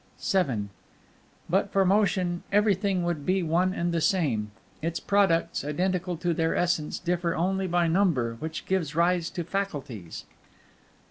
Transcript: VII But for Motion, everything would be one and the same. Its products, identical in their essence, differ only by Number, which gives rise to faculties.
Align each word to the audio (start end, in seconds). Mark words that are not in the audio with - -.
VII 0.19 0.69
But 1.47 1.71
for 1.71 1.85
Motion, 1.85 2.41
everything 2.51 3.03
would 3.03 3.23
be 3.23 3.43
one 3.43 3.71
and 3.71 3.93
the 3.93 4.01
same. 4.01 4.49
Its 4.81 4.99
products, 4.99 5.63
identical 5.63 6.17
in 6.23 6.33
their 6.37 6.55
essence, 6.55 6.97
differ 6.97 7.35
only 7.35 7.67
by 7.67 7.85
Number, 7.87 8.33
which 8.39 8.65
gives 8.65 8.95
rise 8.95 9.29
to 9.29 9.43
faculties. 9.43 10.25